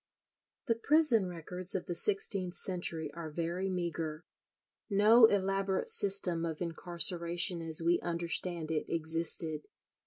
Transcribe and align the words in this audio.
The 0.65 0.73
prison 0.73 1.29
records 1.29 1.75
of 1.75 1.85
the 1.85 1.93
sixteenth 1.93 2.55
century 2.55 3.11
are 3.13 3.29
very 3.29 3.69
meagre. 3.69 4.25
No 4.89 5.27
elaborate 5.27 5.91
system 5.91 6.43
of 6.43 6.59
incarceration 6.59 7.61
as 7.61 7.83
we 7.85 7.99
understand 7.99 8.71
it 8.71 8.85
existed. 8.89 9.65